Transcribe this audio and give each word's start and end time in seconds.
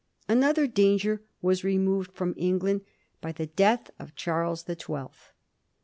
Another 0.27 0.65
danger 0.65 1.21
was 1.43 1.63
removed 1.63 2.11
from 2.13 2.33
England 2.35 2.81
by 3.21 3.31
the 3.31 3.45
death 3.45 3.91
of 3.99 4.15
Charles 4.15 4.63
the 4.63 4.75
Twelfth. 4.75 5.31